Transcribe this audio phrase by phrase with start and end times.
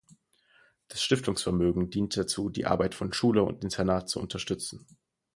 [0.87, 4.87] Das Stiftungsvermögen dient dazu, die Arbeit von Schule und Internat zu unterstützen.